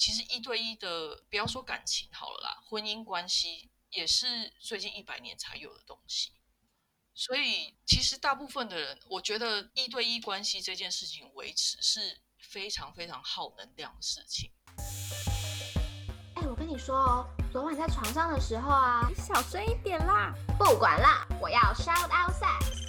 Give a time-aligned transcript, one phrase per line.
[0.00, 6.32] 其实一对一的，不要说感情好了啦，婚姻关系也是最近一百年才有的东西。
[7.12, 14.50] 所以，其实大部分的人，我觉得一对一关系这件事情维持是非常非常耗能量的事情。
[16.36, 20.32] 哎，我跟你说哦，昨晚在床上的时候啊，你小声一点啦！
[20.58, 22.80] 不管啦，我要 shout out sex。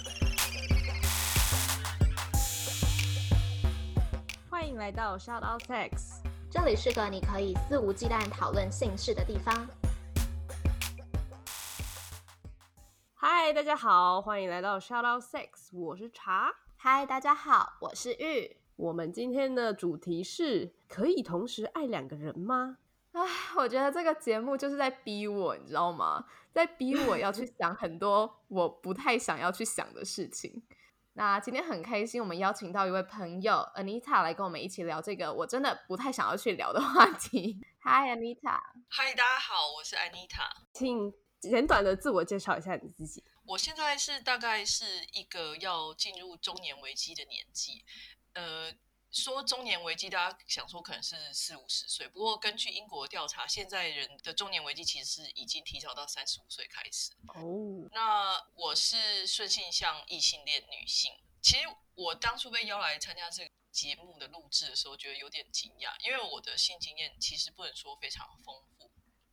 [4.48, 6.21] 欢迎来到 Shout Out Sex，
[6.54, 9.66] 这里是个你可以肆无忌惮讨论性事的地方。
[13.14, 16.54] 嗨，大家好，欢迎来到 Shout Out Sex，我是茶。
[16.76, 18.54] 嗨，大家好，我是玉。
[18.76, 22.76] 我们今天的主题是：可以同时爱两个人吗？
[23.12, 23.22] 唉，
[23.56, 26.26] 我觉得这个节目就是在逼我，你知道吗？
[26.52, 30.62] 在逼我要去想很多我不太想要去想的事情。
[31.14, 37.60] 那今天很开心，我们邀请到一位朋友 Anita 来跟我们一起聊这个我真的不太想要去聊的话题。
[37.82, 38.58] Hi Anita，
[38.88, 43.22] 嗨，大家好，我是 Anita，请简短的自我介绍一下你自己。
[43.44, 47.84] 我现在是大概是一个要进入中年危机的年纪，
[48.34, 48.72] 呃。
[49.12, 57.12] 说中年危机，大家想说可能是四五十岁，不过根据英国调查，现在人的中年危机其实是已经提早到三十五岁开始。
[57.28, 61.12] 哦，那我是顺性向异性恋女性。
[61.42, 68.71] 其实我当初被邀来参加这个节目的录制的时候，觉得有点惊讶，因为我的性经验其实不能说非常丰富，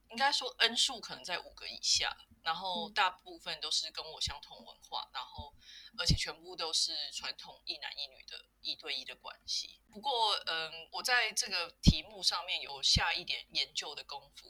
[0.09, 2.15] 应该说 N 数可能在五个以下。
[2.41, 5.53] 然后大部分都是跟我相同文化，然后
[5.97, 9.81] 而且全部都是传统一男一女的一对一的关系。
[9.91, 14.49] 不过，嗯，我在这个题目上面有下一点研究的功夫，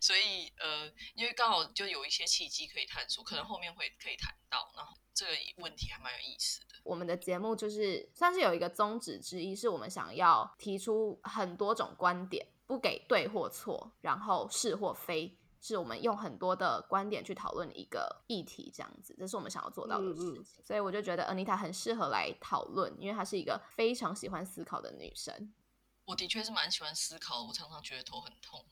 [0.00, 4.72] 所以呃，因为刚好就有一些契机可以探索，可能后面会可以谈到。
[4.76, 6.76] 然后这个问题还蛮有意思的。
[6.84, 15.38] 我们的节目就是算是有一个宗旨之一，是我们想要提出很多种观点，不给对或错，然后是或非。
[15.58, 20.62] 是我们用很多的观点去讨论一个议题，这样子，这是我们想要做到的事情。
[20.62, 25.52] 所以我就觉得 Anita 很适合来讨论，因为她是一个非常喜欢思考的女生。
[26.04, 28.64] 我的确是蛮喜欢思考，我常常觉得头很痛。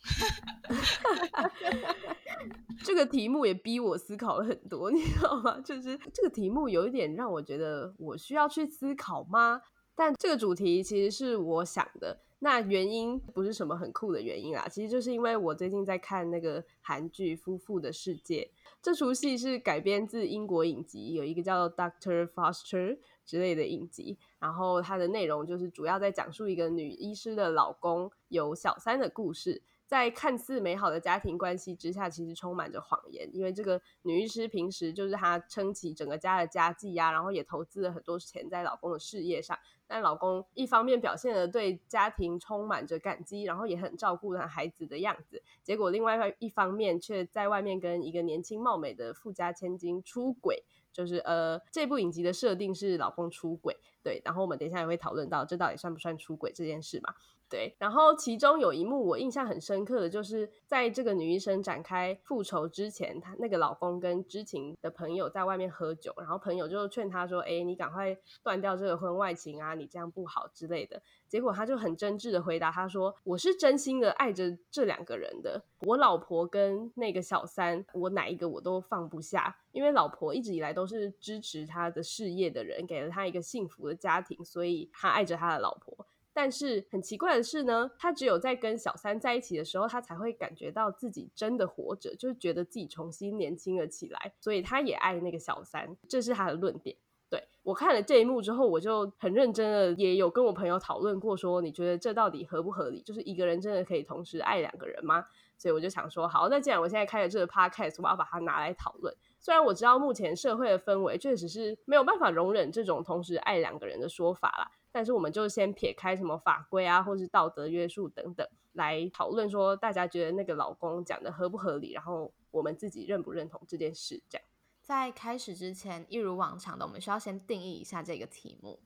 [2.84, 5.58] 这个题目也逼我思考了很多，你知道吗？
[5.62, 9.60] 就是这个题目有一点让我觉得我需要去思考吗？
[9.96, 12.20] 但这个主题其实是我想的。
[12.44, 18.42] 那原因不是什么很酷的原因啦，其实就是因为我最近在看那个韩剧《夫妇的世界》，
[18.82, 29.62] 这出戏是改编自英国影集，有一个叫 Doctor Foster 之类的影集，然后它的内容就是主要在讲述一个女医师的老公有小三的故事。
[29.86, 33.28] 在看似美好的家庭关系之下，其实充满着谎言。
[33.34, 39.56] 因为这个女医师平时就是她撑起整个家的家计呀，然后也投资了很多钱在老公的事业上。
[39.86, 50.64] 但老公一方面表现的对家庭充满着感激，然后也很照顾他孩子的样子，结果另外一方面却在外面跟一个年轻貌美的富家千金出轨。
[50.92, 54.22] 就是呃，这部影集的设定是老公出轨，对。
[54.24, 57.12] 然后我们等一下也会讨论到这到底算不算出轨这件事嘛。
[57.46, 86.06] 对，然后其中有一幕我印象很深刻的就是，在这个女医生展开复仇之前，她那个老公跟知情的朋友在外面喝酒，然后朋友就劝她说：“哎，你赶快断掉这个婚外情啊，你这样不好之类的。”结果他就很真挚的回答，他说：“我是真心的爱着这两个人的，我老婆跟那个小三，我哪一个我都放不下，因为老婆一直以来都是支持他的事业的人，给了他一个幸福的家庭，所以他爱着他的老婆。
[86.32, 96.96] 但是很奇怪的是呢，他只有在跟小三在一起的时候，他才会感觉到自己真的活着，就是觉得自己重新年轻了起来，所以他也爱那个小三，这是他的论点。”
[97.30, 103.00] 对我看了这一幕之后，我就很认真的，也有跟我朋友讨论过，说你觉得这到底合不合理？
[103.02, 105.26] 就是一个人真的可以同时爱两个人吗？
[105.56, 109.14] 所以我就想说，好，那既然我现在开了这个 podcast，我要把它拿来讨论。
[109.44, 124.46] 虽然我知道目前社会的氛围确实是没有办法容忍这种同时爱两个人的说法啦，但是我们就先撇开什么法规啊，或是道德约束等等，来讨论说大家觉得那个老公讲的合不合理，然后我们自己认不认同这件事，这样。
[124.80, 128.80] 在开始之前，一如往常的，我们需要先定义一下这个题目。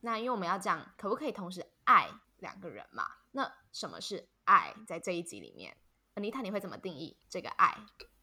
[0.00, 2.08] 那因为我们要讲可不可以同时爱
[2.38, 3.04] 两个人嘛？
[3.30, 4.74] 那什么是爱？
[4.88, 5.76] 在这一集里面，
[6.16, 7.76] 妮塔你会怎么定义这个爱？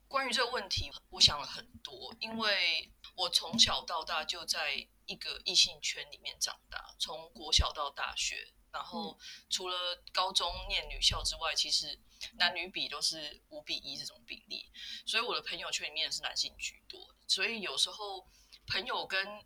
[0.08, 8.54] 关于这个问题，我想了很多，因为我从小到大就在一个异性圈里面长大，从国小到大学。
[8.70, 9.18] 然后
[9.50, 12.00] 除了高中念女校之外，其实
[12.38, 14.72] 男女比都是五比一这种比例，
[15.06, 17.16] 所以我的朋友圈里面是男性居多。
[17.28, 18.28] 所以有时候
[18.68, 19.44] 朋友跟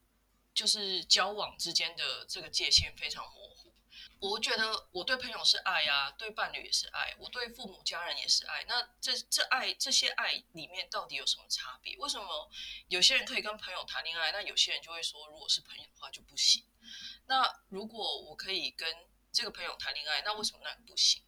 [0.53, 3.40] 就是交往之间的这个界限非常模糊。
[4.21, 8.63] 我觉得我对朋友是爱啊，对伴侣也是爱，我对父母家人也是爱。
[8.68, 11.97] 那这这爱这些爱里面到底有什么差别？
[11.97, 12.47] 为什么
[12.88, 16.63] 有些人可以跟朋友谈恋爱，那有些人就会说，如果是朋友的话就不行？
[17.25, 18.95] 那如果我可以跟
[19.31, 21.24] 这个朋友谈恋爱，那为什么那个不行？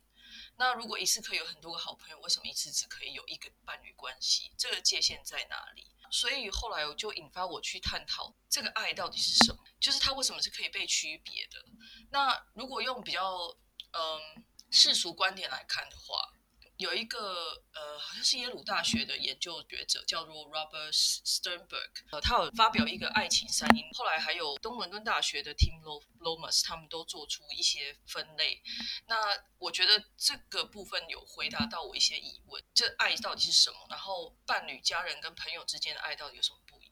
[0.58, 4.52] 那如果一次可以有很多个好朋友，为什么一次只可以有一个伴侣关系？
[4.56, 5.88] 这个界限在哪里？
[6.12, 11.66] 所以后来我就引发我去探讨这个爱到底是什么，就是它为什么是可以被区别的？
[12.14, 13.54] 那如果用比较
[13.92, 16.32] 嗯世俗观点来看的话。
[16.78, 25.80] 有一个呃，好像是耶鲁大学的研究学者叫做 Robert Sternberg，呃，他有发表一个爱情三因，后来还有东伦敦大学的 Tim
[26.20, 28.62] Lomas，他们都做出一些分类。
[29.06, 29.16] 那
[29.60, 33.78] 我觉得这个部分有回答到我一些疑问：这爱到底是什么？
[33.90, 36.83] 然后伴侣、家人跟朋友之间的爱到底有什么不？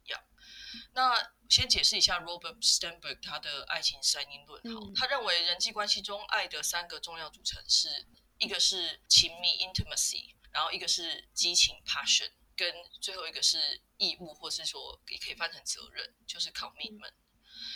[0.93, 4.61] 那先解释一下 Robert Sternberg 他的爱情三因论。
[4.73, 8.07] 好，他认为人际关系中爱的三个重要组成是。
[8.43, 17.13] 一个是亲密 （intimacy），然后一个是激情 （passion），跟最后一个是义务，或是说也可以翻成责任，就是 commitment。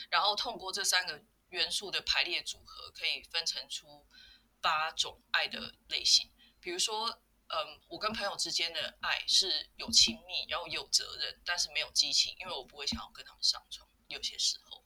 [0.10, 4.08] 然后通过这三个元素的排列组合，可以分成出
[4.60, 6.32] 八种爱的类型。
[6.60, 13.88] 比如说，嗯，我跟朋友之间的爱是有亲密，然后有责任，但是没有激情，因为我不会想要跟他们上床。
[14.08, 14.84] 有些时候，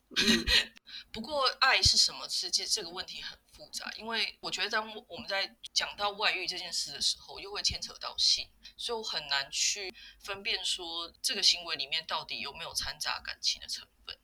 [1.12, 2.26] 不过爱是什么？
[2.26, 8.48] 是这这个问题很复杂，因为我觉得当我们在讲到外遇这件事的时候，又会牵扯到性，
[8.78, 14.18] 所以我很难去分辨说这个行为里面到底有没有掺杂感情的成分。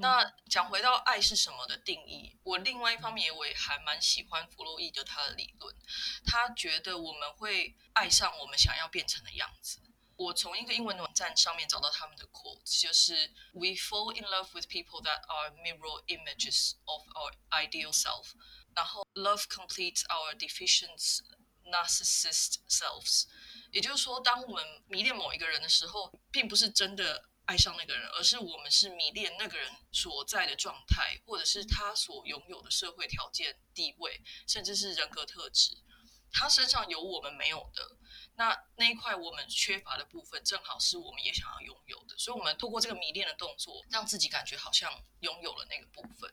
[0.00, 5.74] 那讲回到爱是什么的定义，我另外一方面我也还蛮喜欢弗洛伊德他的理论，
[6.24, 9.80] 他觉得我们会爱上我们想要变成的样子。
[10.16, 18.32] 我从一个英文网站上面找到他们的 quotes，就是 We fall in love with people that are mirror images of our ideal self，
[18.74, 21.20] 然后 Love completes our deficient
[21.64, 23.28] narcissist selves。
[23.70, 35.76] 也就是说，当我们迷恋某一个人的时候，并不是真的爱上那个人，而是我们是迷恋那个人所在的状态，或者是他所拥有的社会条件、地位，甚至是人格特质，
[36.30, 37.96] 他身上有我们没有的。
[38.36, 44.88] 那那一块我们缺乏的部分，正好是我们也想要拥有的，所以，我们透过这个迷恋的动作，让自己感觉好像
[45.18, 46.32] 拥有了那个部分。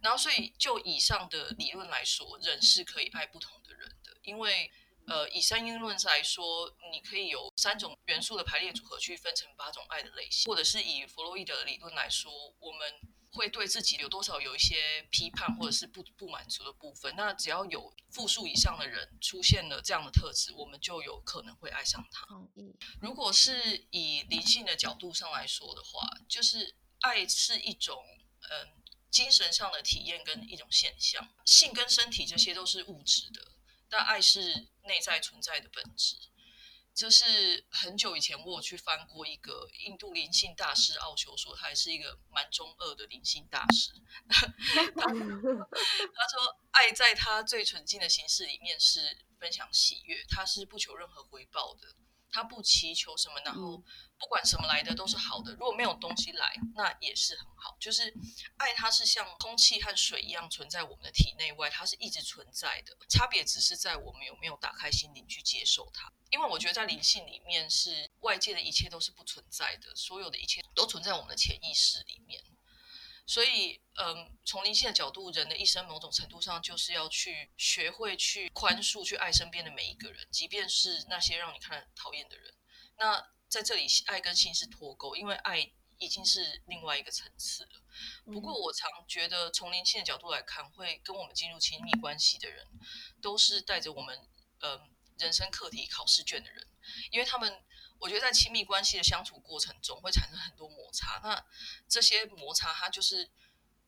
[0.00, 4.72] 然后，所以就以上的理论来说，人是可以爱不同的人的，因为，
[5.06, 12.30] 呃，以三因论来说，你可以有三种元素的排列组合去分成八种爱的类型，或者是以弗洛伊德的理论来说，
[12.60, 13.00] 我们。
[13.36, 17.12] 会对自己有多少有一些批判或者是不不满足的部分？
[17.16, 22.28] 那只要有复数以上的人出现了这样的特质，我们就有可能会爱上他。
[23.00, 28.04] 如果是以灵性的角度上来说的话，就是爱是一种
[28.50, 28.68] 嗯
[29.10, 33.40] 精神上的体验跟一种现象，性跟身体这些都是物质的，
[33.96, 34.40] 但爱是
[34.82, 36.16] 内在存在的本质。
[36.92, 43.92] 就是很久以前，我有去翻过一个印度灵性大师奥修说，他也是一个蛮中二的灵性大师。
[44.28, 44.46] 他
[46.30, 51.96] 说，爱在他最纯净的形式里面是分享喜悦，他是不求任何回报的。
[52.34, 53.78] 他不祈求什么，然后
[54.18, 55.52] 不管什么来的都是好的。
[55.52, 57.76] 如果没有东西来，那也是很好。
[57.78, 58.12] 就是
[58.56, 62.96] 爱，它是像空气和水一样存在我们的体内外，它是一直存在的。
[63.08, 66.12] 差别只是在我们有没有打开心灵去接受它。
[66.30, 72.42] 因为我觉得在灵性里面，是外界的一切都是不存在的，所有的一切都存在我们的潜意识里面。
[73.26, 82.54] 所以，嗯，从灵性的角度，人的一生某种程度上就是要去学会去宽恕、去爱身边的每一个人，即便是那些让你看讨厌的人。
[82.98, 87.82] 那在这里，爱跟性是脱钩，因为爱已经是另外一个层次了。
[88.26, 92.66] 不过，我常觉得从灵性的角度来看，会跟我们进入亲密关系的人，
[93.22, 94.28] 都是带着我们，
[94.60, 94.80] 嗯，
[95.18, 96.68] 人生课题考试卷的人，
[97.10, 97.64] 因为他们。
[98.04, 101.42] 我觉得在亲密关系的相处过程中会产生很多摩擦，那
[101.88, 103.30] 这些摩擦它就是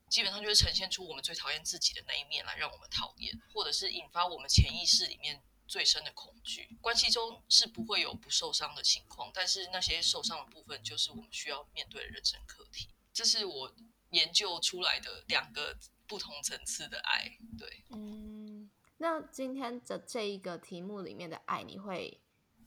[0.09, 6.79] 基本上就是呈现出我们最讨厌自己的那一面来让我们讨厌，或者是引发我们潜意识里面最深的恐惧。
[6.81, 12.89] 关系中是不会有不受伤的情况，但是那些受伤的部分就是我们需要面对的人生课题。
[13.13, 13.75] 这是我
[14.13, 17.37] 研究出来的两个不同层次的爱。
[17.59, 22.19] 对，嗯，那今天的这一个题目里面的爱，你会？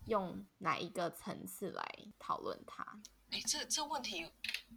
[0.09, 1.83] 用哪一个层次来
[2.19, 2.83] 讨论它？
[3.31, 4.29] 哎，这这问题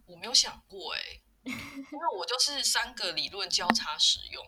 [0.05, 1.01] 我没有想过哎，
[1.43, 4.45] 因为我就是三个理论交叉使用。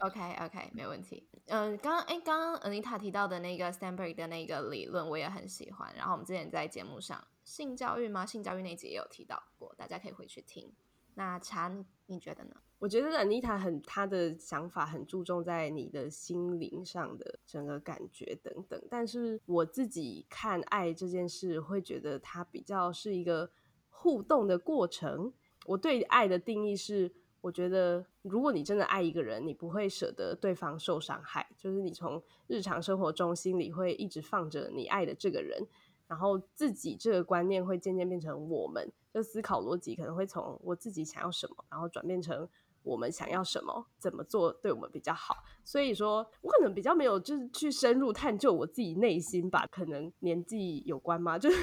[0.00, 1.26] OK OK，没问题。
[1.46, 5.94] 嗯，刚刚哎，刚刚 Anita 提到的那个 Stanberg 的那个理论，我也很喜欢。
[5.94, 8.26] 然后我们之前在节目上性教育吗？
[8.26, 10.74] 性教育那集也有提到过，大家可以回去听。
[11.14, 11.72] 那查，
[12.06, 12.56] 你觉得呢？
[12.84, 23.50] 我觉得 Anita 很她的想法很注重在你的心灵上的整个感觉等等，但是我自己看爱这件事，会觉得它比较是一个
[23.88, 25.32] 互动的过程。
[25.64, 27.10] 我对爱的定义是，
[27.40, 35.66] 我觉得如果你真的爱一个人，你不会舍得对方受伤害，就是你从日常生活中心里会一直放着你爱的这个人。
[36.06, 42.46] 然后自己这个观念会渐渐变成我们，就思考逻辑可能会从我自己想要什么，然后转变成
[42.84, 45.38] 我们想要什么，怎么做对我们比较好。
[45.64, 51.36] 所以说我可能比较没有就是去深入探究我自己内心吧，可能年纪有关吗？
[51.40, 51.56] 就是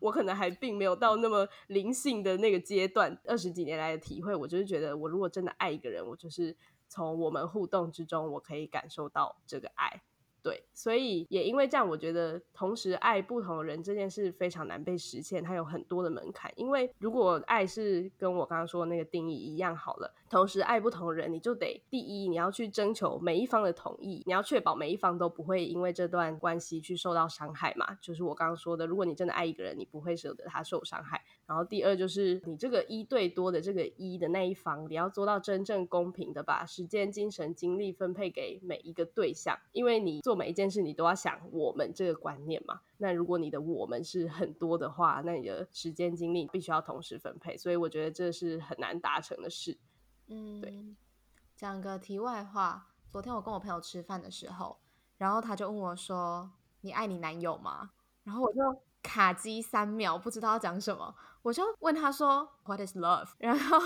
[0.00, 3.16] 我可能还并没有到那么灵性的那个阶段。
[3.24, 6.56] 二十几年来的体会，我就是觉得我如果真的爱一个人，我就是
[6.88, 10.02] 从我们互动之中，我可以感受到这个爱。
[10.44, 16.52] 对，所以也因为这样，我觉得同时爱不同人这件事非常难被实现，它有很多的门槛。
[16.54, 27.96] 因为如果爱是跟我刚刚说的那个定义一样好了，同时爱不同人，你就得第一你要去征求每一方的同意，你要确保每一方都不会因为这段关系去受到伤害嘛。
[28.02, 31.24] 就是我刚刚说的，如果你真的爱一个人，你不会舍得他受伤害。
[31.46, 40.34] 然后第二就是你这个一对多的这个一的那一方，你要做到真正公平的把时间、精神、精力分配给每一个对象，因为你做。
[40.34, 42.80] 每一件事你都要想我们这个观念嘛？
[42.98, 49.78] 那如果你的我们是很多的话，那你的时间精力必须要同时分配，所以我觉得这是很难达成的事。
[50.26, 50.74] 嗯，对。
[51.54, 54.76] 讲个题外话，昨天我跟我朋友吃饭的时候，
[55.18, 56.50] 然后他就问我说
[56.82, 57.92] ：“你爱你男友吗？”
[58.24, 58.58] 然后我就
[59.04, 61.14] 卡机三秒，不知道要讲什么。
[61.44, 63.78] 我就问他说：“What is love？” 然后，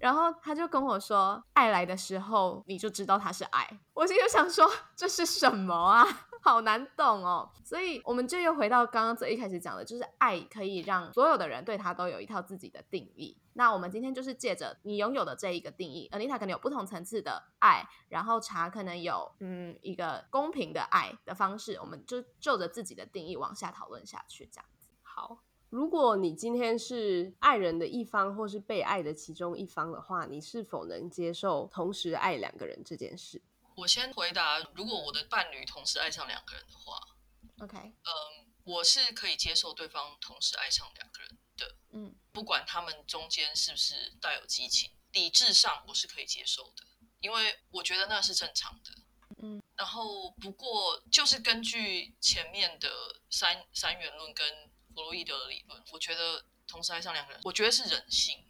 [0.00, 6.04] 然后他就跟我说：“爱来的时候，你就知道它是爱。”我心里想说：“这是什么啊？
[6.42, 13.40] 好难懂哦。”所以，我们就又回到刚刚最一开始讲的，就是爱可以让所有的人对他都有一套自己的定义。
[13.52, 24.88] 那我们今天就是借着你拥有的这一个定义，Anita 可能有不同层次的爱，然后茶可能有嗯一个公平的爱的方式，我们就就着自己的定义往下讨论下去，这样子。
[25.04, 25.38] 好。
[25.70, 33.42] 如果你今天是爱人的一方，或是被爱的其中一方的话，你是否能接受同时爱两个人这件事？
[33.76, 37.00] 我先回答：如果我的伴侣同时爱上两个人的话
[37.60, 46.84] ，OK，嗯，我是可以接受对方同时爱上两个人的，嗯，不管他们中间是不是带有激情，理智上我是可以接受的，
[47.20, 48.90] 因为我觉得那是正常的，
[49.42, 49.62] 嗯。
[49.76, 52.90] 然后不过就是根据前面的
[53.30, 54.44] 三三元论跟
[54.98, 58.44] 弗洛伊德的理论，我觉得同时爱上两个人，我觉得是人性。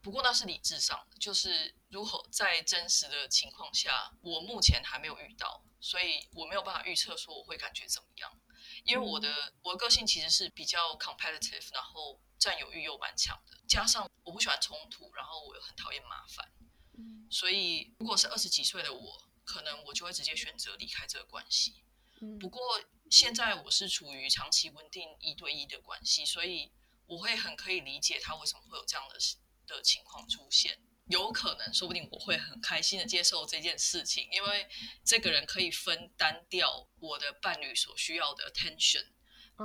[0.00, 8.40] 不过那是理智上的，就是如何在真实的情况下，我目前还没有遇到，所以我没有办法预测说我会感觉怎么样。
[8.84, 16.50] 因为我的我的个性其实是比较 competitive，然后占有欲又蛮强的，加上我不喜欢冲突，然后我又很讨厌麻烦。
[16.96, 17.28] 嗯。
[17.30, 21.84] 所以如果是二十几岁的我，可能我就会直接选择离开这个关系。
[22.38, 22.60] 不过
[23.10, 26.70] 现在我是处于长期稳定一对一的关系，所以
[27.06, 29.18] 我会很可以理解他为什么会有这样的
[29.66, 30.78] 的情况出现。
[31.08, 34.68] 有可能，说不定我会很开心的接受这件事情，因为
[35.04, 39.04] 这个人可以分担掉我的伴侣所需要的 attention，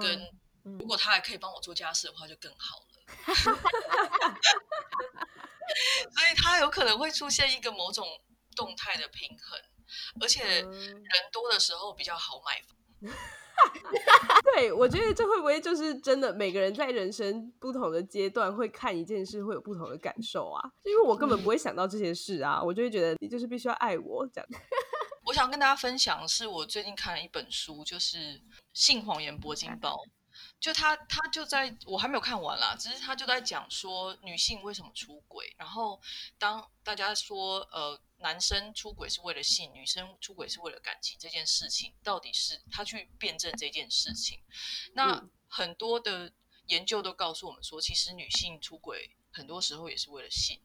[0.01, 0.27] 跟
[0.63, 2.85] 如果他还可以帮我做家事的话，就更好了。
[6.15, 8.23] 所以他有可能会出现一个某种
[8.55, 9.61] 动态的平衡。
[10.19, 12.74] 而且人多的时候比较好买房。
[14.55, 16.33] 对，我觉得这会不会就是真的？
[16.33, 20.61] 每个人在人生不同的阶段会看一件事会有不同的感受啊。
[20.83, 24.47] 因为我根本不会想到这些事啊，我就会觉得你就是必须要爱我这样。
[25.25, 28.17] 我想跟大家分享的是，我最近看了一本书，就是
[28.73, 29.95] 《性谎言铂金包》。
[30.59, 35.45] 就他，他就在我还没有看完啦，只是他就在讲说女性为什么出轨。
[35.57, 35.99] 然后
[36.37, 44.39] 当大家说呃男生出轨是为了性，女生出轨是为了感情这件事情，到底是他去辩证这件事情。
[44.93, 46.33] 那很多的
[46.65, 50.59] 研究都告诉我们说，其实女性出轨很多时候也是为了性，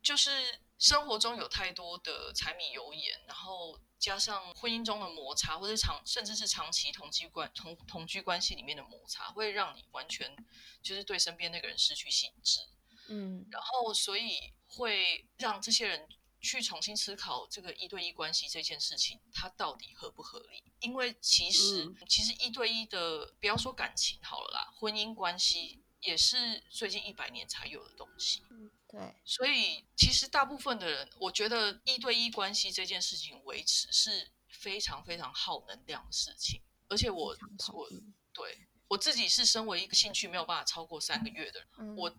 [0.00, 3.80] 就是生活中有太多的柴米油盐，然后。
[4.00, 10.34] 加上婚姻中的摩擦，或者长甚至是长期同居关同同居关系里面的摩擦，会让你完全
[10.82, 12.60] 就是对身边那个人失去兴致，
[13.08, 16.08] 嗯，然后所以会让这些人
[16.40, 20.62] 去重新思考这个一对一关系这件事情，它到底合不合理？
[20.80, 28.42] 因为其实其实一对一的，不要说感情好了啦，婚姻关系也是最近一百年才有的东西。
[28.88, 36.62] 对，所以其实大部分的人，我觉得一对一关系这件事情维持是非常非常耗能量的事情。
[36.88, 37.36] 而且我
[37.72, 37.88] 我
[38.32, 42.10] 对我自己是身为一个兴趣没有办法超过三个月的人，我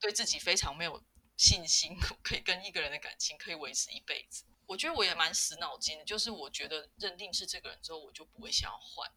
[0.00, 1.02] 对自己非常没有
[1.36, 4.44] 信心， 可以跟一个人的感情可以维持一辈子。
[4.66, 9.10] 我觉得我也蛮死脑筋的，就是我觉得认定是这个人之后，我就不会想要换。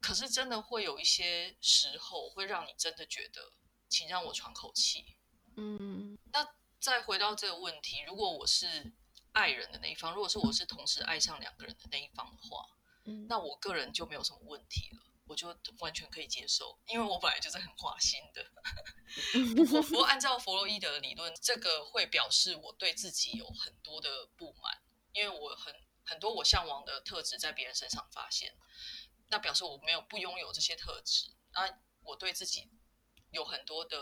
[0.00, 3.52] 可是真的会有一些时候，会让你真的觉得，
[3.88, 5.16] 请让我喘口气。
[5.56, 6.46] 嗯，那
[6.78, 8.92] 再回到这个问题，如果我是
[9.32, 12.66] 爱人的那一方，如果是我是同时爱上两个人的那一方的话，
[13.06, 15.48] 嗯那我个人就没有什么问题了，我就
[15.80, 18.44] 完全可以接受，因为我本来就是很花心的。
[19.54, 28.56] 不过，不过按照弗洛伊德的理论，这个会表示我对自己有很多的不满，因为我很很多我向往的特质在别人身上发现，
[29.28, 31.68] 那表示我没有不拥有这些特质，那
[32.02, 32.70] 我对自己
[33.30, 33.98] 有很多的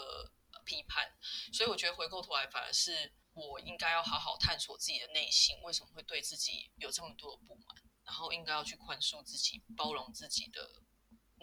[0.52, 1.11] 呃批判，
[1.52, 7.64] 所以我觉得回过头来反而是我应该要好好探索自己的内心，为什么会对自己有这么多的不满，
[8.04, 10.83] 然后应该要去宽恕自己，包容自己的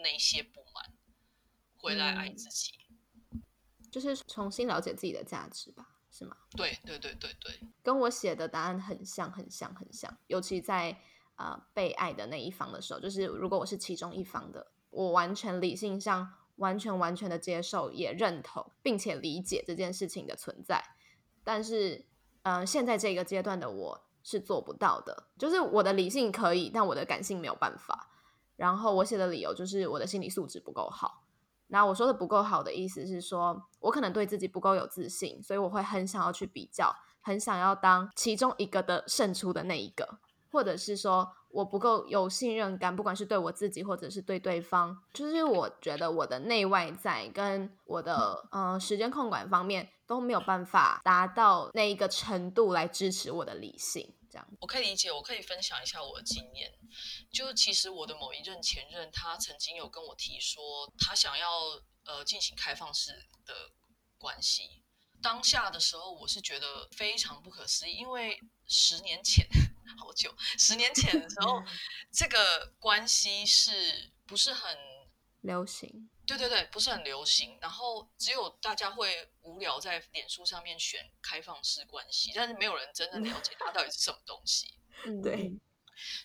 [0.02, 0.84] 那些不满，
[1.78, 2.72] 回来爱自己。
[3.90, 6.34] 就是重新了解自己的价值吧，是吗？
[6.56, 10.16] 对对对对对，跟我写的答案很像，很像，很像。
[10.28, 10.98] 尤其在
[11.36, 20.82] 呃被爱的那一方的时候，就是如果我是其中一方的，我完全理性上完全完全的接受，也认同，并且理解这件事情的存在。
[21.44, 22.06] 但是，
[22.44, 28.08] 嗯、现在这个阶段的我是做不到的，就是我的理性可以，但我的感性没有办法。
[28.56, 31.24] 然后我写的理由就是我的心理素质不够好。
[31.68, 40.18] 那我说的不够好的意思是说，我可能对自己不够有自信，所以我会很想要去比较，很想要当其中一个的胜出的那一个，
[40.50, 54.48] 或者是说我不够有信任感，不管是对我自己或者是对对方，就是我觉得我的内外在跟我的呃时间控管方面都没有办法达到那一个程度来支持我的理性，这样。
[54.60, 56.72] 我可以理解，我可以分享一下我的经验。
[57.30, 61.48] 就其实我的某一任前任，他曾经有跟我提说，他想要
[62.04, 63.70] 呃进行开放式的
[64.16, 64.82] 关系。
[65.20, 69.46] 当下的时候，我是觉得非常不可思议，因为十年前，
[69.96, 71.62] 好久，十年前的时候，
[72.10, 74.76] 这个关系是不是很
[75.42, 77.58] 流行，对对对，不是很流行。
[77.60, 84.78] 然后只有大家会无聊在脸书上面选开放式关系，但是没有人真正了解它到底是什么东西。
[85.04, 85.52] 嗯对，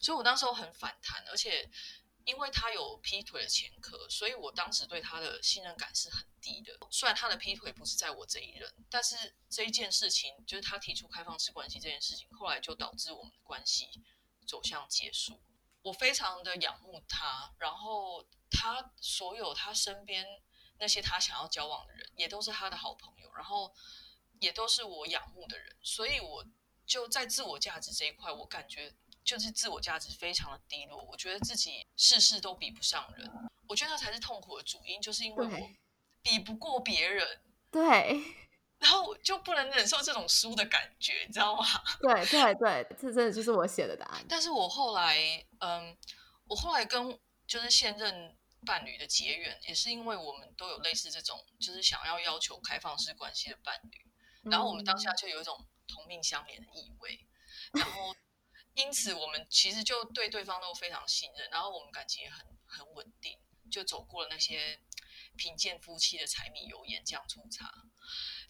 [0.02, 1.70] 所以我当时候很反弹，而且
[2.26, 6.78] 因为他有劈腿的前科，所以我当时对他的信任感是很低的。
[6.92, 13.88] 虽然他的劈腿不是在我这一任，但是这一件事情，就是他提出开放式关系这件事情，后来就导致我们的关系
[14.46, 15.40] 走向结束。
[15.88, 18.22] 我非常的仰慕他，然后
[18.52, 20.26] 他所有他身边
[20.80, 23.74] 那些他想要交往的人，也都是他的好朋友，然后
[24.42, 26.46] 也都是我仰慕的人，所以我
[26.86, 31.02] 就在自我价值这一块，我感觉就是自我价值非常的低落。
[31.04, 35.70] 我觉得自己事事都比不上人，我觉得那才是痛苦的主因，就是因为我
[36.22, 38.22] 比不过别人，对
[38.88, 41.66] 然后我就不能忍受这种输的感觉，你知道吗？
[42.00, 44.26] 对对对，这真的就是我写的答案。
[44.30, 45.98] 但是我后来，嗯，
[46.46, 48.34] 我后来跟就是现任
[48.66, 57.28] 伴侣的结缘，也是因为我们都有类似这种，就是想要要求开放式关系的伴侣，然后我们当下就有一种同命相连的意味，
[57.74, 58.16] 然后
[58.74, 63.38] 因此我们其实就对对方都非常信任，然后我们感情也很很稳定，
[63.70, 64.80] 就走过了那些
[65.36, 67.70] 贫贱夫妻的柴米油盐酱醋茶。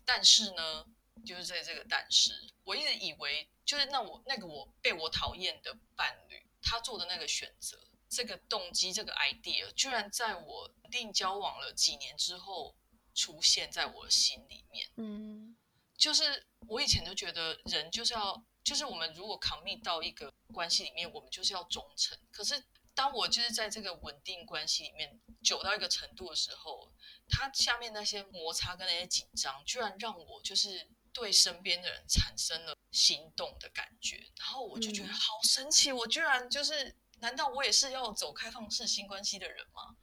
[0.08, 0.86] 但是呢，
[1.26, 2.32] 就是在这个但是，
[2.64, 12.78] 我一直以为就是那我那个我被我讨厌的伴侣，他做的那个选择，这个动机，这个 idea，居然在我定交往了几年之后
[13.14, 14.90] 出现在我的心里面。
[14.96, 15.58] 嗯
[15.98, 22.18] 就是我以前就觉得人就是要，就是我们如果 commit 到一个关系里面，我们就是要忠诚。
[22.32, 26.92] 可是当我就是在这个稳定关系里面久到一个程度的时候，
[27.30, 39.96] 它下面那些摩擦跟那些紧张，居然让我就是对身边的人产生了心动的感觉，然后我就觉得嗯好神奇，我居然就是，难道我也是要走开放式新关系的人吗？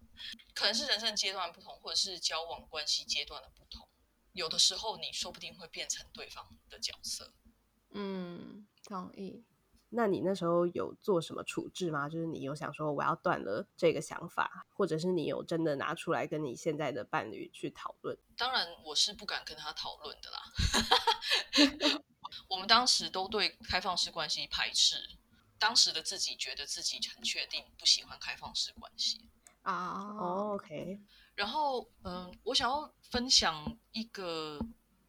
[0.55, 3.87] 可能是人生阶段不同，或者是交往关系阶段的不同。
[4.33, 7.35] 有的时候，你说不定会变成对方的角色。
[7.91, 9.45] 嗯，同意。
[9.95, 12.09] 那你那时候有做什么处置吗？
[12.09, 18.17] 就是你有想说我要断了这个想法，或者是你有真的拿出来跟你现在的伴侣去讨论？
[18.37, 22.03] 当然，我是不敢跟他讨论的啦。
[22.49, 24.97] 我们当时都对开放式关系排斥，
[25.59, 29.29] 当时的自己觉得自己很确定不喜欢开放式关系。
[29.63, 31.01] 啊，哦，OK，
[31.37, 34.59] 然后，嗯，我想要分享一个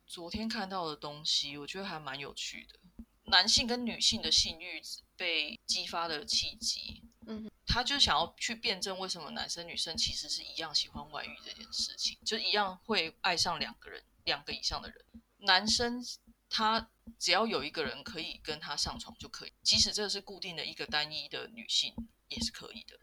[0.05, 2.79] 昨天看到的东西，我觉得还蛮有趣的。
[3.25, 4.81] 男性跟女性的性欲
[5.15, 15.05] 被激发的契机，嗯，他就想要去辩证为什么男生女生其实是一样喜欢外遇这件事情，就一样会爱上两个人、两个以上的人。
[15.39, 16.03] 男生
[16.49, 21.93] 他只要有一个人可以跟他上床就可以，即使这是固定的一个单一的女性
[22.27, 22.99] 也是可以的。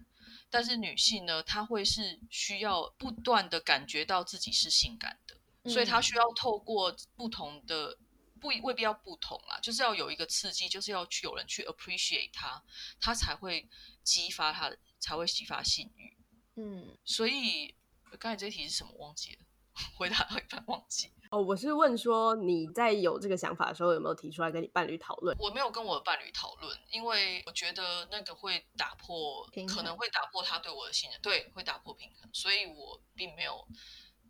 [0.50, 7.96] 但是女性呢，她会是需要不断的感觉到自己是性感的，所以她需要透过不同的
[8.42, 12.61] 不未必要不同啊，就是要有一个刺激，就是要去有人去 appreciate 它，
[13.00, 13.66] 它才会
[14.02, 16.18] 激发她，才会激发性欲。
[16.57, 17.74] 嗯，所以
[18.18, 19.38] 刚才这题是什么忘记了？
[19.96, 21.11] 回答到一半忘记。
[21.31, 25.35] 哦，我是问说你在有这个想法的时候有没有提出来跟你伴侣讨论？
[25.38, 33.66] 我没有跟我的伴侣讨论，因为我觉得那个会打破，可能会打破他对我的信任，对，会打破平衡，所以我并没有，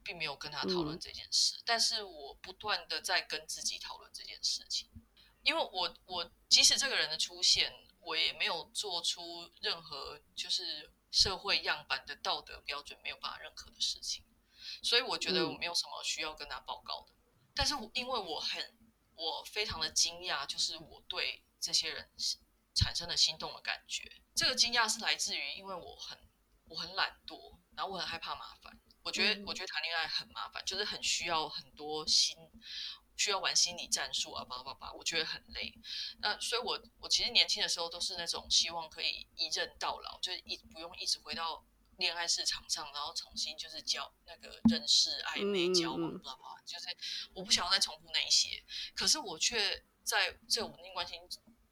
[0.03, 1.61] 并没有跟他讨论这件事。
[1.65, 4.91] 但是我不断的在跟自己讨论这件事情，
[5.43, 14.25] 因为我我即使这个人的出现，我也没有做出任何就是社会样板的道德标准没有办法认可的事情。
[14.83, 17.13] 所以我觉得我没有什么需要跟他报告的，
[17.55, 18.79] 但是因为我很
[19.15, 22.09] 我非常的惊讶，就是我对这些人
[22.75, 24.11] 产生了心动的感觉。
[24.35, 26.19] 这个惊讶是来自于，因为我很
[26.65, 28.81] 我很懒惰，然后我很害怕麻烦。
[29.03, 32.37] 我觉得我觉得谈恋爱很麻烦，就是很需要很多心，
[33.17, 35.73] 需要玩心理战术啊，叭叭叭，我觉得很累。
[36.21, 41.65] 那所以，我我其实年轻的时候都是那种希望可以一任到老，就是一不用一直回到。
[41.99, 46.59] 恋爱市场上，然后重新就是交那个认识、暧昧、交往，知道吗？
[46.65, 46.87] 就是
[47.35, 51.15] 我不想要再重复那一些，可是我却在这稳定关系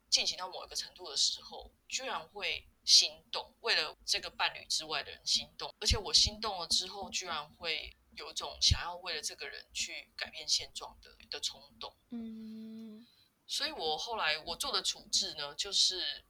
[0.09, 11.95] 进行到某一个程度的时候，居然会心动，为了这个伴侣之外的人心动，而且我心动了之后，居然会有一种想要为了这个人去改变现状的的冲动。
[12.09, 13.07] 嗯，
[13.47, 16.25] 所以我后来我做的处置呢，就是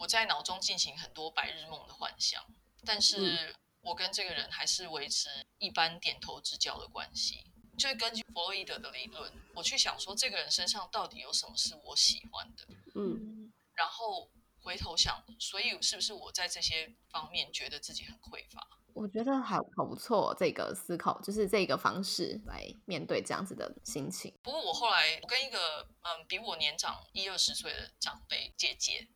[0.00, 2.44] 我在脑中进行很多白日梦的幻想。
[2.84, 7.46] 但是我跟这个人还是维持一般点头之交的关系，
[7.78, 14.28] 就是根据弗洛伊德的理论，我去想说这个人身上到底有什么是我喜欢的，嗯，然后
[14.62, 18.66] 回头想，所以是不是我在这些方面觉得自己很匮乏？
[18.94, 24.32] 我觉得还好不错，这个思考就是这个方式来面对这样子的心情。
[24.42, 29.08] 不过我后来我跟一个嗯比我年长一二十岁的长辈姐姐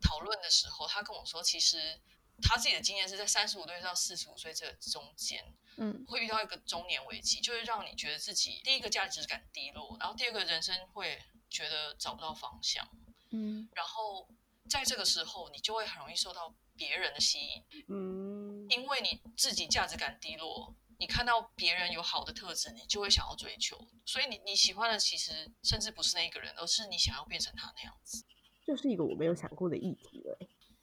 [0.00, 2.00] 讨论的时候，她跟我说，其实。
[2.44, 12.88] 她自己的经验是在三十五岁到四十五岁这中间，嗯，会遇到一个中年危机，就是让你觉得自己第一个价值感低落，然后第二个人生会觉得找不到方向，
[13.30, 14.26] 嗯，然后
[14.72, 28.24] 在这个时候，你就会很容易受到别人的吸引，嗯，因为你自己价值感低落，你看到别人有好的特质，你就会想要追求，所以你你喜欢的其实甚至不是那个人，而是你想要变成他那样子，
[28.64, 30.38] 这是一个我没有想过的议题了。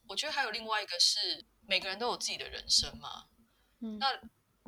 [0.07, 3.25] 我觉得还有另外一个是，每个人都有自己的人生嘛。
[3.79, 4.07] 嗯，那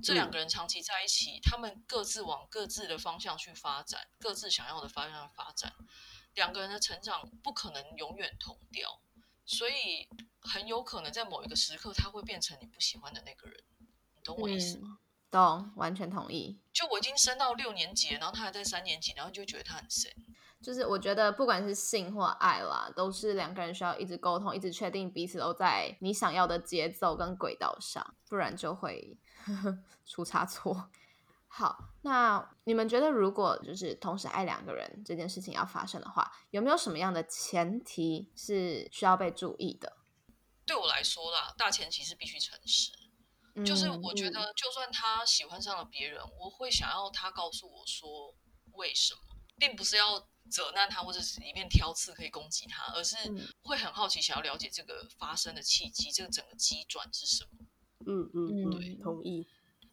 [0.02, 5.76] 这两个人长期在一起，他们各自往各自的方向去发展，各自想要的方向发展，
[6.34, 9.00] 两个人的成长不可能永远同调，
[9.52, 10.08] 所以
[10.40, 13.58] 很有可能在某一个时刻，他会变成你不喜欢的那个人。
[14.16, 15.00] 你懂我意思吗？
[15.30, 16.58] 懂，完全同意。
[16.72, 20.10] 就我已经升到六年级，然后他还在三年级，然后就觉得他很神。
[20.62, 29.18] 就是我觉得不管是性或爱啦，都是两个人需要一直沟通，一直确定彼此都在你想要的节奏跟轨道上，不然就会
[30.06, 30.90] 出差错。
[31.54, 39.98] 好，那你们觉得如果就是同时爱两个人这件事情要发生的话，有没有什么样的前提是需要被注意的？
[40.66, 42.92] 对我来说啦，大前提是必须诚实。
[43.66, 48.34] 就是我觉得，就算他喜欢上了别人，我会想要他告诉我说
[48.72, 49.22] 为什么，
[49.58, 50.28] 并不是要。
[50.50, 53.16] 责难他，或者是一面挑刺可以攻击他，而是
[53.62, 57.66] 会很好奇，想要了解这个发生的契机，这个整个机转是什么？
[58.08, 59.48] 嗯嗯，对，同意。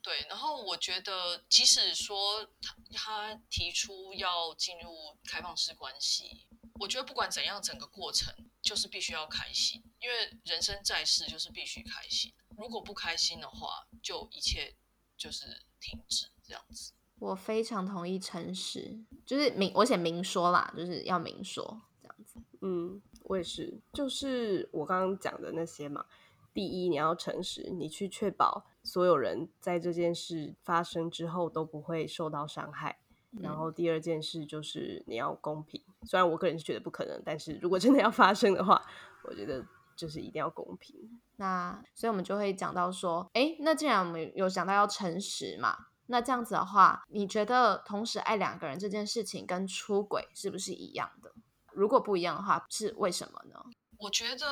[0.09, 4.91] 对，然后我觉得，即使说他他提出要进入
[5.25, 6.47] 开放式关系，
[6.81, 12.33] 我觉得不管怎样，整个过程就是必须要开心，因为人生在世就是必须开心。
[12.57, 14.75] 如果不开心的话，就一切
[15.19, 15.45] 就是
[15.79, 16.95] 停止这样子。
[17.19, 22.41] 我非常同意诚实，就是明我写明说啦，就是要明说这样子。
[22.63, 26.07] 嗯，我也是，就是我刚刚讲的那些嘛。
[26.55, 32.99] 第一，你要诚实，你去确保所有人在这件事发生之后都不会受到伤害。
[33.43, 38.83] 然后第二件事就是你要公平，虽然我个人是觉得不可能，但是如果真的要发生的话，
[39.25, 39.63] 我觉得
[39.95, 41.21] 就是一定要公平。
[41.37, 45.77] 那所以我们就会讲到说，哎，那既然我们有讲到要诚实嘛。
[46.11, 51.31] 那这样子的话，你觉得同时爱两个人这件事情跟出轨是不是一样的？
[51.75, 53.63] 如果不一样的话，是为什么呢？
[53.99, 54.47] 我觉得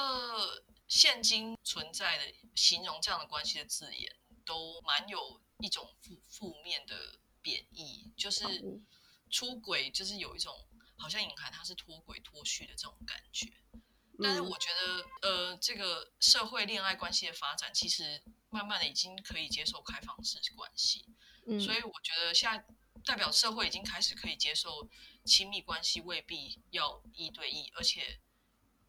[0.86, 4.12] 现今存在的形容这样的关系的字眼，
[4.46, 8.80] 都蛮有一种负负面的贬义，就是
[9.28, 13.52] 出轨就是有一种好像隐含他是脱轨脱序的这种感觉。
[14.18, 21.04] 但是嗯我觉得，呃，这个社会恋爱关系的发展，其实慢慢的已经可以接受开放式关系，
[21.46, 22.64] 嗯，所以我觉得现在
[23.04, 24.88] 代表社会已经开始可以接受
[25.26, 28.18] 亲密关系未必要一对一，而且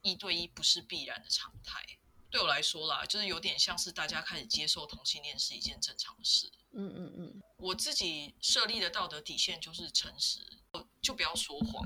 [0.02, 1.96] 一对一不是必然的常态。
[2.38, 6.47] 对我来说啦，就是有点像是大家开始接受同性恋是一件正常的事。
[6.71, 10.41] 嗯嗯嗯，我自己设立的道德底线就是诚实，
[11.02, 11.84] 就不要说谎。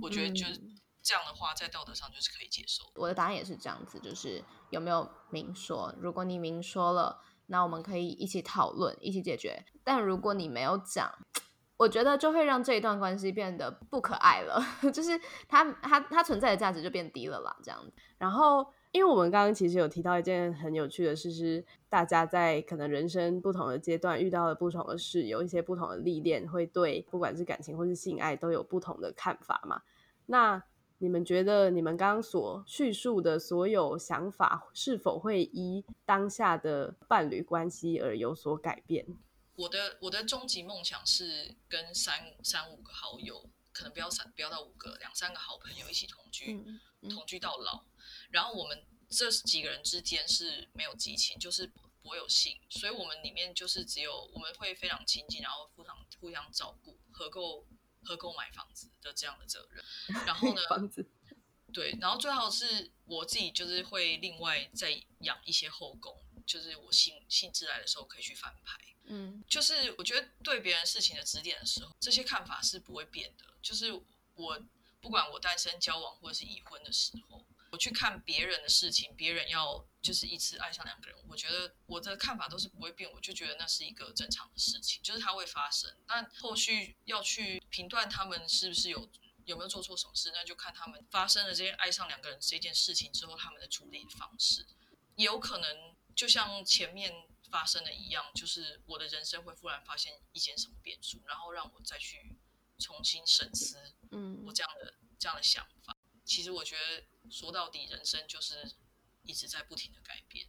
[0.00, 2.90] 我觉得就是嗯这样的话，在道德上就是可以接受。
[2.94, 5.94] 我的答案也是这样子，就是有没有明说？
[6.00, 9.62] 如果你明说了，那我们可以一起讨论，一起解决。
[9.84, 11.12] 但如果你没有讲，
[11.76, 14.58] 我觉得就会让这一段关系变得不可爱了，
[14.90, 17.92] 就是它它它存在的价值就变低了啦，这样子。
[18.16, 29.82] 然后，因为我们刚刚其实有提到一件很有趣的事，是大家在可能人生不同的阶段遇到了不同的事，有一些不同的历练，会对不管是感情或是性爱都有不同的看法嘛。
[30.26, 30.62] 那
[30.98, 39.06] 你们觉得你们刚刚所叙述的所有想法，是否会依当下的伴侣关系而有所改变？
[39.56, 47.82] 我的我的终极梦想是跟三三五个好友，可能不要三不要到五个，两三个好朋友一起同居，嗯嗯同居到老。
[48.32, 51.66] 然后我们这几个人之间是没有激情，就是
[52.02, 57.64] 不会有性，所以我们里面就是只有我们会非常亲近，然后互相互相照顾，合购
[58.02, 59.84] 合购买房子的这样的责任。
[60.26, 61.08] 然后呢， 房子，
[61.72, 64.90] 对，然后最好是我自己就是会另外再
[65.20, 68.78] 养一些后宫，就是我兴兴致来的时候可以去翻牌。
[69.04, 73.44] 嗯就是我觉得对别人事情的指点的时候，这些看法是不会变的。
[73.60, 73.92] 就是
[74.34, 74.60] 我
[75.00, 85.90] 不管我单身交往或者是已婚的时候，我去看别人的事情，别人要就是一次爱上两个人，我觉得我的看法都是不会变，我就觉得那是一个正常的事情，就是它会发生。
[86.06, 89.08] 但后续要去评断他们是不是有
[89.46, 94.66] 有没有做错什么事，那就看他们发生了这些爱上两个人这件事情之后，他们的处理方式。
[95.16, 102.36] 也有可能就像前面发生的一样，就是我的人生会忽然发现一件什么变数，然后让我再去
[102.78, 105.91] 重新审思嗯我这样的这样的想法。
[106.24, 108.74] 其实我觉得说到底，人生就是
[109.22, 110.46] 一直在不停的改变。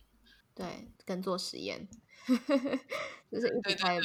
[0.55, 1.89] 对，跟做实验，
[3.31, 3.99] 就是在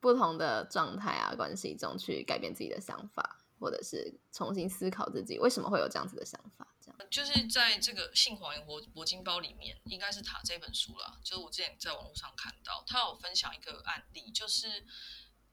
[0.00, 6.66] 不同的状态啊关系中去改变自己的想法，或者是重新思考自己为什么会有这样子的想法。
[6.80, 11.20] 这样，就是在这个《性谎言铂铂金包》里面，应该是塔这本书啦。
[11.22, 14.84] 就是我之前在网络上看到，他有分享一个案例，就是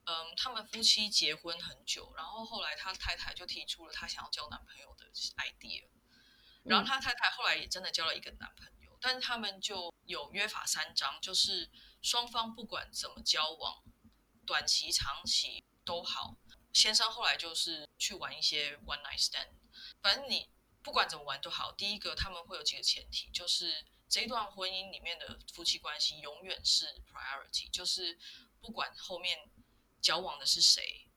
[0.09, 5.05] 嗯，他们夫妻结婚很久，然后后来他太太就提出了她想要交男朋友的
[5.37, 5.87] idea，
[6.63, 11.69] 然后他太太后来也真的交了一个男朋友，但是他们就有约法三章，就是
[12.01, 13.83] 双方不管怎么交往，
[14.47, 16.35] 短期、长期都好。
[16.73, 19.49] 先生后来就是去玩一些 one night stand，
[20.01, 20.49] 反正你
[20.81, 21.71] 不管怎么玩都好。
[21.71, 28.17] 第一个，他们会有几个前提，就是这一段婚姻里面的夫妻关系永远是 priority，就是
[28.59, 29.37] 不管后面
[30.01, 31.09] 交往的是谁，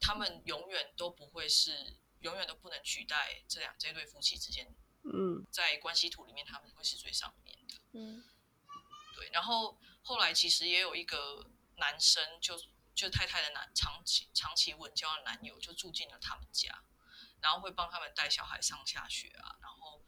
[0.00, 7.74] 他们永远都不会是，永远都不能取代这两这对夫妻之间嗯在关系图里面他们会是最上面的。
[7.92, 8.24] 嗯
[9.14, 12.58] 对，然后后来其实也有一个男生就，
[12.94, 16.84] 就太太的男长期长期稳交的男友就住进了他们家，
[17.40, 20.02] 然后会帮他们带小孩上下学啊，然后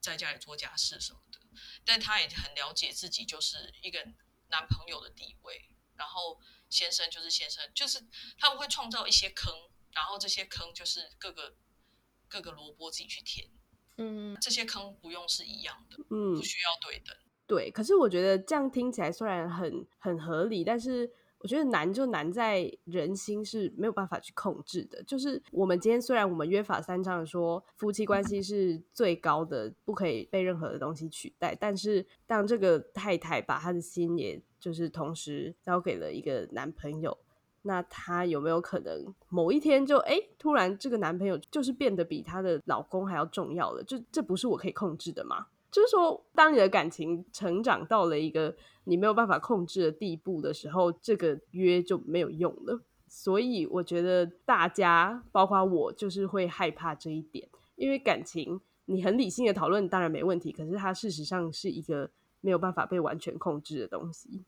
[0.00, 1.38] 在家里做家事什么的。
[1.84, 4.02] 但他也很了解自己就是一个
[4.48, 8.00] 男朋友的地位，然后先生就是先生，就是
[8.38, 9.52] 他们会创造一些坑，
[9.92, 11.54] 然后这些坑就是各个
[12.28, 13.46] 各个萝卜自己去填，
[13.98, 17.14] 嗯这些坑不用是一样的，嗯不，需要对等。
[17.46, 25.02] 对，可是我觉得这样听起来虽然很很合理，但是我觉得难就难在人心是没有办法去控制的。
[25.04, 37.16] 就是我们今天虽然我们约法三章说夫妻关系是最高的，不可以被任何的东西取代，但是当这个太太把她的心也就是同时交给了一个男朋友。
[37.62, 43.84] 那她有没有可能某一天就哎，突然这个男朋友就是变得比她的老公还要重要了？
[43.84, 45.46] 就这不是我可以控制的吗？
[45.70, 48.54] 就是说，当你的感情成长到了一个
[48.84, 52.80] 你没有办法控制的地步的时候，这个约就没有用了。
[53.06, 64.44] 所以我觉得大家，包括我，就是会害怕这一点，因为感情你很理性的讨论当然没问题，可是它事实上是一个没有办法被完全控制的东西。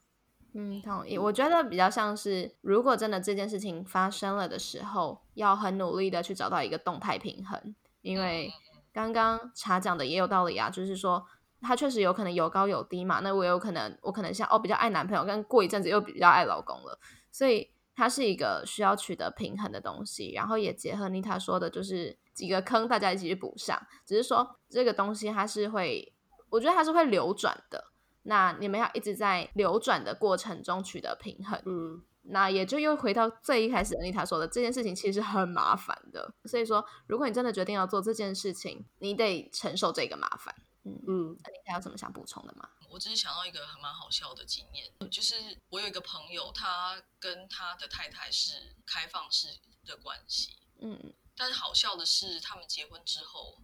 [0.54, 1.16] 嗯，同意。
[1.16, 8.52] 我觉得比较像是，如果真的这件事情发生了的时候，要很努力的去找到一个动态平衡，因为
[8.92, 11.24] 刚刚茶讲的也有道理啊，就是说
[11.60, 16.98] 他确实有可能有高有低嘛，那我有可能我可能像哦比较爱男朋友，跟过一阵子又比较爱老公了，
[17.30, 23.80] 所以它是一个需要取得平衡的东西，然后也结合妮塔说的，就是几个坑大家一起去补上。
[24.04, 26.12] 只是说这个东西它是会，
[26.50, 27.92] 我觉得它是会流转的。
[28.24, 31.60] 那你们要一直在流转的过程中取得平衡。
[31.66, 36.32] 嗯，那也就又回到最一开始妮塔说的，这件事情其实很麻烦的。
[36.44, 40.54] 所以说，如果你真的决定要做这件事情，你得承受这个麻烦。
[40.84, 42.68] 嗯嗯，妮塔有什么想补充的吗？
[42.90, 45.34] 我只是想到一个还蛮好笑的经验，就是
[45.68, 49.46] 我有一个朋友，他跟他的太太是开放式
[49.86, 53.62] 的关系，嗯，但是好笑的是，他们结婚之后，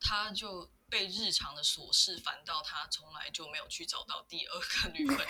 [0.00, 5.24] 他就被日常的琐事烦到，他从来就没有去找到第二个女朋友。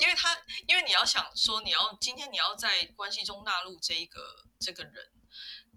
[0.00, 5.10] 因为他，因为你要想说，你要今天你要在关系中纳入这一个这个人，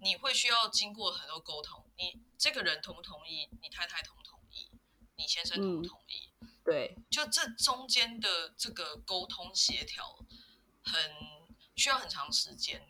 [0.00, 1.84] 你会需要经过很多沟通。
[1.96, 3.48] 你这个人同不同意？
[3.60, 4.70] 你太太同不同意？
[5.16, 6.30] 你先生同不同意？
[6.64, 10.24] 对，就这中间的这个沟通协调，
[10.84, 11.12] 很
[11.74, 12.86] 需要很长时间，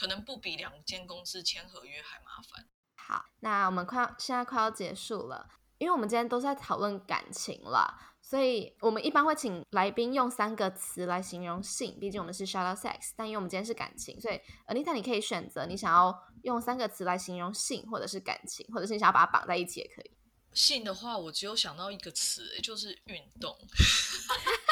[0.00, 2.66] 可能不比两间公司签合约还麻烦。
[2.96, 20.16] 好，那我们快要现在快要结束了，因为我们今天都在讨论感情了，所以我们一般会请来宾用三个词来形容性，毕竟我们是 shout out sex，但因为我们今天是感情，所以 Anita 你可以选择你想要用三个词来形容性，或者是感情，或者是你想要把它绑在一起也可以。
[20.54, 23.54] 性的话，我只有想到一个词，就是运动。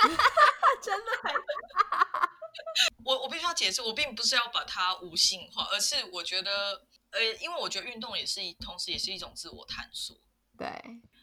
[0.80, 1.34] 真的还
[3.04, 10.16] 我我必须要解释，我并不是要把它无性化，而是我觉得，呃，因为我觉得运动也是一，同时也是一种自我探索。
[10.56, 10.68] 对，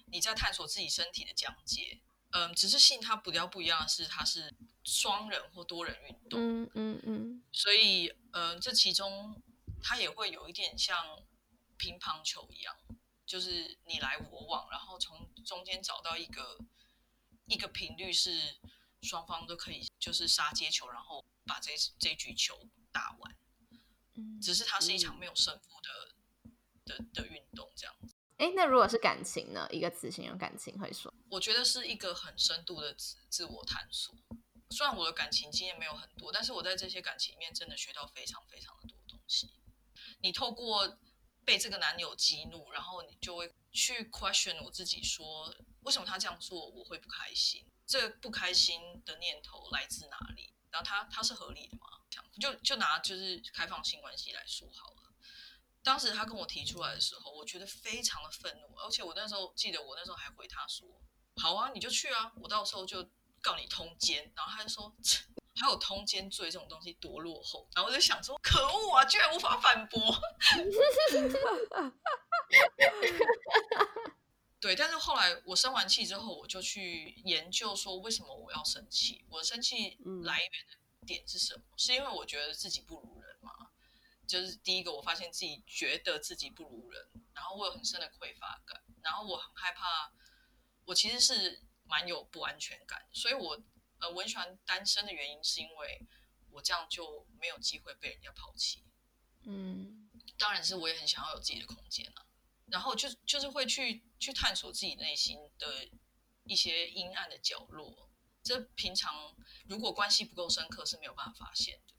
[0.07, 2.01] 你在探索自己身体的讲解。
[2.31, 6.37] 嗯，只是性它比较不一样的是，它是双人或多人运动。
[6.37, 9.41] 嗯嗯嗯，所以，嗯，这其中
[9.81, 11.23] 它也会有一点像
[11.77, 12.75] 乒乓球一样，
[13.25, 16.57] 就是你来我往，然后从中间找到一个
[17.45, 18.57] 一个频率，是
[19.01, 23.35] 双方都可以就是杀接球，然后把这这局球打完。
[24.17, 26.15] 嗯只是它是一场没有胜负的
[26.85, 28.15] 的的运动，这样子。
[28.37, 29.67] 哎，那如果是感情呢？
[29.71, 34.15] 一个词形容感情会说，我觉得是一个很深度的自自我探索。
[34.69, 39.49] 虽然我的感情经验没有很多，但是我在这些感情里面真的学到非常非常的多东西。
[40.19, 40.97] 你透过
[41.43, 47.65] 被这个男友激怒，然后你就会去 question 我自己说，为什么他这样做我会不开心？
[47.85, 50.53] 这不开心的念头来自哪里？
[50.71, 51.87] 然后他他是合理的吗？
[52.39, 55.03] 就就拿就是开放性关系来说好了。
[55.83, 60.87] 当时他跟我提出来的时候，我觉得非常的愤怒，而且我那时候记得我那时候还回他说
[61.37, 63.07] ：“好啊，你就去啊，我到时候就
[63.41, 64.93] 告你通奸。”然后他就说
[65.55, 70.01] ：“还有通奸罪这种东西多落后。”然后我就想说：“可恶啊，居然无法反驳。
[74.65, 81.61] ”对，但是后来我生完气之后，我就去研究说为什么我要生气，我生气嗯来源的点是什么？
[81.77, 83.51] 是因为我觉得自己不如人吗？
[84.25, 90.11] 就是第一个，我发现自己觉得自己不如人，然后我有很深的匮乏感，然后我很害怕，
[90.85, 93.61] 我其实是蛮有不安全感，所以我
[93.99, 96.01] 呃我很喜欢单身的原因是因为
[96.49, 98.83] 我这样就没有机会被人家抛弃。
[99.43, 102.24] 嗯当然是我也很想要有自己的空间啊，
[102.67, 105.67] 然后就就是会去去探索自己内心的
[106.43, 108.09] 一些阴暗的角落，
[108.43, 109.13] 这平常
[109.67, 111.93] 如果关系不够深刻是没有办法发现的。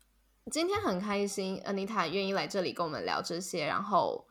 [0.51, 4.27] 今天很开心，Anita 愿意来这里跟我们聊这些，然后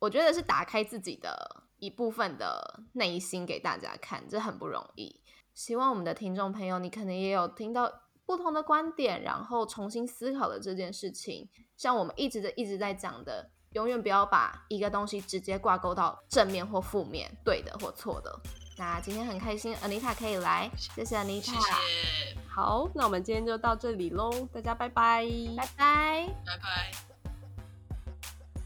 [0.00, 5.20] 我觉得是打开自己的一部分的内心给大家看，这很不容易。
[5.54, 11.48] 希望我们的听众朋友，你可能也有听到不同的观点，然后重新思考了这件事情。
[11.76, 18.36] 像我们一直的一直在讲的，永远不要把一个东西直接挂钩到正面或负面，对的或错的。
[18.76, 25.24] 那今天很开心，Anita 可以来，谢谢 Anita，谢谢，好，那我们今天就到这里喽，大家拜拜。
[25.56, 26.28] 拜拜。
[26.44, 26.90] 拜拜。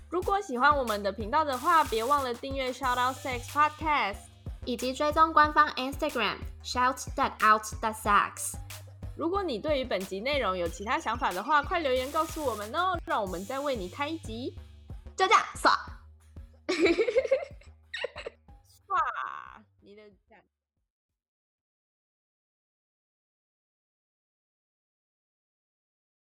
[0.08, 4.16] 如果喜欢我们的频道的话，别忘了订阅 Shout Out Sex Podcast。
[4.66, 8.54] 以及追踪官方 Instagram shout that out that sucks。
[9.14, 14.56] 如果你对于本集内容有其他想法的话，快留言告诉我们哦，让我们再为你开一集。
[15.16, 15.72] 就这样，爽。
[16.66, 16.94] 哇，你的
[18.24, 18.33] 赞。